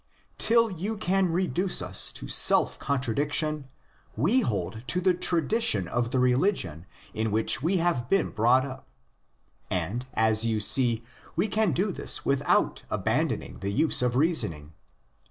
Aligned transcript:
Till 0.39 0.71
you 0.71 0.97
can 0.97 1.27
reduce 1.31 1.79
us 1.79 2.11
to 2.13 2.27
self 2.27 2.79
contradiction, 2.79 3.67
we 4.15 4.39
hold 4.41 4.81
to 4.87 4.99
the 4.99 5.13
tradition 5.13 5.87
of 5.87 6.09
the 6.09 6.17
religion 6.17 6.87
in 7.13 7.29
which 7.29 7.61
we 7.61 7.77
have 7.77 8.09
been 8.09 8.31
4 8.31 8.31
THE 8.31 8.31
ORIGINS 8.31 8.33
OF 8.33 8.55
CHRISTIANITY 8.55 8.61
brought 8.63 8.65
up. 9.77 9.89
And, 9.89 10.05
as 10.15 10.43
you 10.43 10.59
see, 10.59 11.03
we 11.35 11.47
can 11.47 11.71
do 11.73 11.91
this 11.91 12.25
without 12.25 12.81
abandoning 12.89 13.59
the 13.59 13.69
use 13.71 14.01
of 14.01 14.15
reasoning. 14.15 14.73